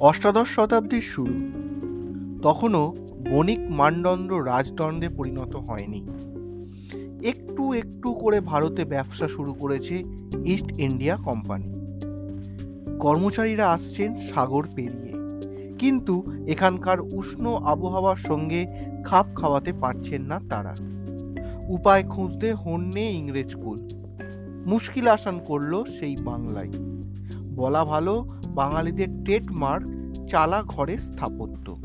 অষ্টাদশ 0.00 0.48
শতাব্দীর 0.48 1.00
শুরু। 1.00 1.34
তখনও 2.42 2.94
বণিক 3.30 3.58
মানদণ্ড 3.70 4.32
রাজদণ্ডে 4.32 5.08
পরিণত 5.08 5.56
হয়নি। 5.56 6.08
একটু 7.24 7.72
একটু 7.72 8.12
করে 8.12 8.40
ভারতে 8.40 8.84
ব্যবসা 8.84 9.28
শুরু 9.28 9.54
করেছে 9.54 10.02
ইস্ট 10.44 10.78
ইন্ডিয়া 10.78 11.16
কোম্পানি। 11.16 11.74
কর্মচারীরা 12.98 13.70
আসছেন 13.70 14.16
সাগর 14.16 14.66
পেরিয়ে। 14.74 15.12
কিন্তু 15.78 16.22
এখানকার 16.46 17.00
উষ্ণ 17.00 17.54
আবহাওয়ার 17.54 18.16
সঙ্গে 18.16 18.66
খাপ 19.04 19.26
খাওয়াতে 19.36 19.72
পারছেন 19.72 20.22
না 20.22 20.40
তারা। 20.50 20.76
উপায় 21.68 22.04
খুঁজতে 22.04 22.52
হন্যে 22.52 23.10
ইংরেজ 23.10 23.54
কুল। 23.54 23.88
মুশকিল 24.66 25.08
আসান 25.08 25.38
করল 25.38 25.84
সেই 25.84 26.16
বাংলায়। 26.24 26.89
বলা 27.56 27.84
ভালো, 27.84 28.28
বাঙালিদের 28.54 29.08
ট্রেডমার্ক 29.24 29.84
চালা 30.28 30.62
ঘরের 30.62 30.98
স্থাপত্য। 30.98 31.76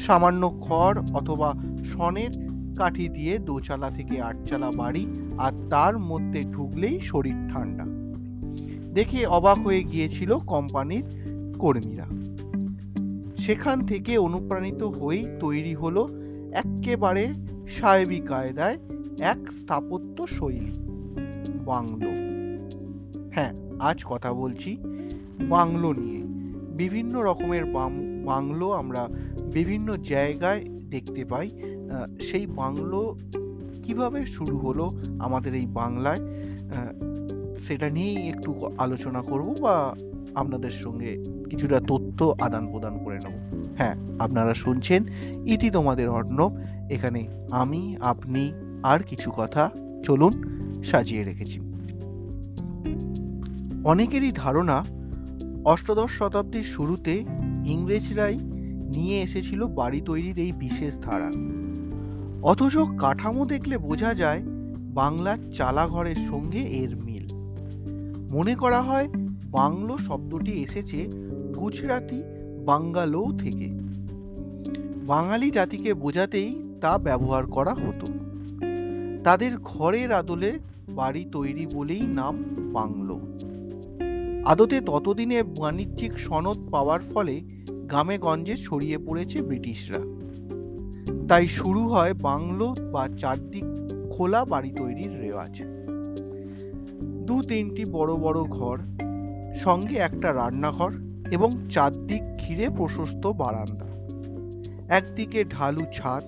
সামান্য 0.00 0.58
খড় 0.60 1.00
অথবা 1.14 1.54
সনের 1.84 2.30
কাঠি 2.76 3.08
দিয়ে 3.08 3.38
দোচালা 3.38 3.90
থেকে 3.90 4.20
আটচালা 4.20 4.70
বাড়ি 4.76 5.06
আর 5.38 5.52
তার 5.70 5.98
মধ্যে 5.98 6.42
ঢুকলেই 6.42 7.00
শরীর 7.00 7.34
ঠান্ডা। 7.48 7.84
দেখে 8.94 9.26
অবাক 9.26 9.58
হয়ে 9.58 9.84
গিয়েছিল 9.84 10.38
কোম্পানির 10.38 11.04
কর্মীরা। 11.58 12.06
সেখান 13.38 13.86
থেকে 13.86 14.18
অনুপ্রাণিত 14.18 14.82
হয়েই 14.82 15.26
তৈরি 15.40 15.74
হলো 15.74 16.08
এক্কেবারে 16.52 17.32
সাহেবী 17.68 18.20
কায়দায় 18.20 18.78
এক 19.20 19.52
স্থাপত্য 19.60 20.26
শৈলী, 20.26 20.72
বাংলো। 21.64 22.10
হ্যাঁ 23.30 23.63
আজ 23.80 24.04
কথা 24.04 24.32
বলছি 24.32 24.76
বাংলো 25.40 25.92
নিয়ে। 25.92 26.22
বিভিন্ন 26.76 27.20
রকমের 27.20 27.64
বাংলো 28.24 28.72
আমরা 28.72 29.08
বিভিন্ন 29.52 29.96
জায়গায় 29.96 30.64
দেখতে 30.90 31.24
পাই। 31.24 31.50
সেই 32.20 32.46
বাংলো 32.46 33.18
কীভাবে 33.82 34.26
শুরু 34.26 34.58
হলো 34.58 34.92
আমাদের 35.18 35.54
এই 35.54 35.66
বাংলায়? 35.66 36.18
সেটা 37.58 37.90
নিয়েই 37.90 38.28
একটু 38.28 38.54
আলোচনা 38.78 39.22
করব 39.22 39.54
বা 39.60 39.96
আপনাদের 40.34 40.70
সঙ্গে 40.70 41.24
কিছুটা 41.50 41.80
তথ্য 41.80 42.34
আদান 42.40 42.66
প্রদান 42.70 43.04
করে 43.04 43.18
নেব। 43.18 43.64
হ্যাঁ 43.76 43.94
আপনারা 44.18 44.54
শুনছেন 44.54 45.04
ইতি 45.46 45.70
তোমাদের 45.70 46.08
অর্ণব। 46.08 46.56
এখানে 46.90 47.28
আমি, 47.50 47.96
আপনি 48.00 48.52
আর 48.82 49.00
কিছু 49.00 49.30
কথা 49.36 49.70
চলুন 50.04 50.32
সাজিয়ে 50.84 51.24
রেখেছি। 51.24 51.60
অনেকেরই 53.84 54.32
ধারণা 54.34 54.84
অষ্টাদশ 55.64 56.10
শতাব্দীর 56.10 56.62
শুরুতে 56.62 57.24
ইংরেজরাই 57.66 58.38
নিয়ে 58.96 59.22
এসেছিল 59.22 59.66
বাড়ি 59.66 60.00
তৈরির 60.04 60.38
এই 60.38 60.52
বিশেষ 60.52 60.98
ধারা। 60.98 61.30
অথচ 62.42 62.76
কাঠামো 62.98 63.46
দেখলে 63.46 63.78
বোঝা 63.78 64.14
যায় 64.14 64.42
বাংলার 64.94 65.38
চালাঘরের 65.56 66.14
সঙ্গে 66.14 66.58
এর 66.58 66.96
মিল। 66.96 67.26
মনে 68.30 68.54
করা 68.54 68.82
হয় 68.82 69.08
বাংলো 69.50 69.98
শব্দটি 69.98 70.52
এসেছে 70.52 71.06
গুজরাটি 71.56 72.22
বাঙ্গালো 72.64 73.24
থেকে। 73.38 73.68
বাঙালি 75.06 75.50
জাতিকে 75.50 75.94
বোঝাতেই 75.94 76.62
তা 76.80 76.98
ব্যবহার 76.98 77.46
করা 77.46 77.74
হতো। 77.74 78.06
তাদের 79.24 79.58
ঘরের 79.64 80.12
আদলে 80.12 80.58
বাড়ি 80.88 81.24
তৈরি 81.32 81.66
বলেই 81.74 82.00
নাম 82.00 82.44
বাংলো। 82.58 83.20
আদতে 84.44 84.80
ততদিনে 84.80 85.42
বাণিজ্যিক 85.42 86.18
সনদ 86.18 86.70
পাওয়ার 86.70 87.00
ফলে 87.00 87.40
গ্রামে 87.68 88.18
গঞ্জে 88.18 88.56
ছড়িয়ে 88.56 88.98
পড়েছে 88.98 89.42
ব্রিটিশরা। 89.42 89.98
তাই 91.28 91.46
শুরু 91.46 91.80
হয় 91.80 92.14
বাংলো 92.14 92.74
বা 92.92 93.08
চারদিক 93.18 93.64
খোলা 94.12 94.44
বাড়ি 94.44 94.70
তৈরির 94.70 95.20
রেওয়াজ। 95.20 95.62
দু 97.26 97.42
তিনটি 97.42 97.84
বড় 97.84 98.14
বড় 98.14 98.42
ঘর, 98.42 98.78
সঙ্গে 99.54 99.96
একটা 99.96 100.34
রান্নাঘর 100.34 100.92
এবং 101.30 101.52
চারদিক 101.70 102.22
ঘিরে 102.38 102.68
প্রশস্ত 102.76 103.26
বারান্দা। 103.26 103.86
একদিকে 104.88 105.44
ঢালু 105.44 105.84
ছাদ 105.94 106.24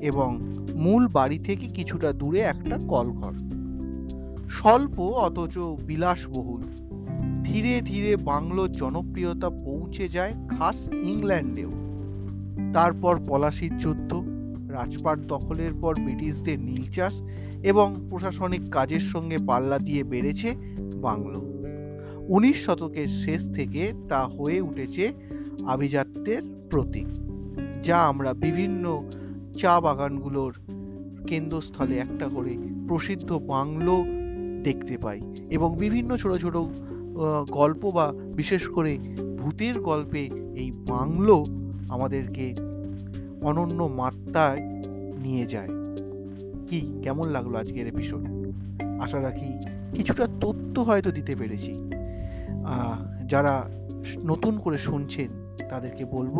এবং 0.00 0.54
মূল 0.74 1.08
বাড়ি 1.08 1.38
থেকে 1.38 1.66
কিছুটা 1.66 2.12
দূরে 2.12 2.40
একটা 2.40 2.78
কলঘর। 2.88 3.32
স্বল্প 4.50 5.00
অথচ 5.00 5.58
বিলাসবহুল। 5.58 6.62
ধীরে 7.54 7.80
ধীরে 7.80 8.16
বাংলোর 8.16 8.72
জনপ্রিয়তা 8.72 9.50
পৌঁছে 9.50 10.08
যায় 10.08 10.34
খাস 10.48 10.76
ইংল্যান্ডেও। 11.02 11.70
তারপর 12.72 13.14
পলাশির 13.26 13.78
যুদ্ধ, 13.78 14.10
রাজপাট 14.68 15.18
দখলের 15.18 15.72
পর 15.80 15.94
ব্রিটিশদের 16.00 16.58
নীল 16.60 16.84
চাষ 16.92 17.14
এবং 17.62 18.08
প্রশাসনিক 18.10 18.62
কাজের 18.70 19.00
সঙ্গে 19.00 19.38
পাল্লা 19.46 19.78
দিয়ে 19.78 20.04
বেড়েছে 20.04 20.54
বাংলো। 20.96 21.40
উনিশ 22.28 22.64
শতকের 22.64 23.08
শেষ 23.08 23.40
থেকে 23.52 23.92
তা 24.08 24.20
হয়ে 24.26 24.60
উঠেছে 24.60 25.12
আভিজাত্যের 25.66 26.42
প্রতীক, 26.70 27.08
যা 27.82 27.98
আমরা 28.06 28.30
বিভিন্ন 28.34 29.02
চা 29.56 29.80
বাগানগুলোর 29.80 30.52
কেন্দ্রস্থলে 31.26 31.96
একটা 31.96 32.26
করে 32.28 32.52
প্রসিদ্ধ 32.88 33.38
বাংলো 33.46 34.04
দেখতে 34.62 34.98
পাই 34.98 35.20
এবং 35.50 35.76
বিভিন্ন 35.76 36.16
ছোট 36.16 36.32
ছোট 36.36 36.56
গল্প 37.50 37.90
বা 37.90 38.12
বিশেষ 38.12 38.68
করে 38.68 38.98
ভূতের 39.38 39.80
গল্পে 39.80 40.22
এই 40.56 40.72
বাংলো 40.88 41.44
আমাদেরকে 41.88 42.54
অনন্য 43.42 43.82
মাত্রায় 43.96 44.60
নিয়ে 45.22 45.46
যায়। 45.46 45.68
কি, 46.68 46.80
কেমন 47.02 47.26
লাগল 47.28 47.54
আজকের 47.56 47.86
এপিসোড 47.86 48.22
আশা 49.00 49.22
রাখি 49.22 49.48
কিছুটা 49.94 50.28
তথ্য 50.40 50.80
হয়তো 50.80 51.10
দিতে 51.10 51.36
পেরেছি। 51.36 51.74
যারা 53.28 53.70
নতুন 54.24 54.58
করে 54.58 54.78
শুনছেন, 54.78 55.28
তাদেরকে 55.70 56.04
বলব, 56.04 56.36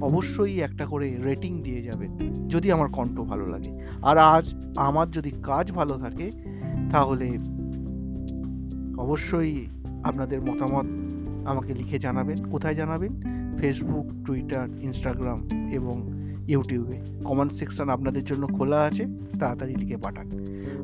অবশ্যই 0.00 0.60
একটা 0.60 0.86
করে 0.86 1.16
রেটিং 1.24 1.62
দিয়ে 1.62 1.82
যাবেন, 1.82 2.10
যদি 2.48 2.72
আমার 2.72 2.88
কণ্ঠ 2.88 3.20
ভালো 3.20 3.46
লাগে। 3.46 3.72
আর 4.02 4.18
আজ 4.18 4.54
আমার 4.76 5.10
যদি 5.10 5.30
কাজ 5.42 5.72
ভালো 5.72 5.94
থাকে, 5.98 6.30
তাহলে 6.90 7.28
অবশ্যই 8.98 9.66
আপনাদের 10.04 10.42
মতামত 10.42 10.84
আমাকে 11.48 11.74
লিখে 11.74 11.98
জানাবেন। 11.98 12.50
কোথায় 12.50 12.74
জানাবেন? 12.74 13.22
ফেসবুক 13.56 14.26
টুইটার 14.26 14.68
ইনস্টাগ্রাম 14.80 15.48
এবং 15.72 16.10
ইউটিউবে 16.48 17.00
কমেন্ট 17.24 17.52
সেকশন 17.52 17.88
আপনাদের 17.88 18.24
জন্য 18.24 18.46
খোলা 18.46 18.82
আছে। 18.82 19.06
তাড়াতাড়ি 19.38 19.74
লিখে 19.74 19.96
পাঠান। 19.96 20.30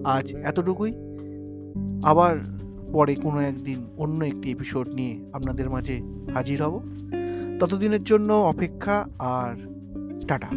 আজ 0.05 0.35
এতটুকুই। 0.35 0.95
আবার 2.05 2.37
পরে 2.93 3.15
কোনো 3.15 3.41
একদিন 3.41 3.79
অন্য 3.97 4.25
একটি 4.25 4.51
এপিসোড 4.51 4.89
নিয়ে 4.89 5.21
আপনাদের 5.33 5.71
মাঝে 5.71 6.01
হাজির 6.35 6.63
হব। 6.63 6.83
ততদিনের 7.61 8.05
জন্য 8.05 8.33
অপেক্ষা 8.33 9.07
আর 9.19 9.55
টাটা। 10.29 10.49